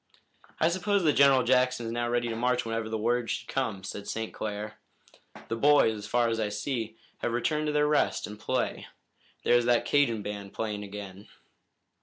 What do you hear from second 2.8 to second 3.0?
the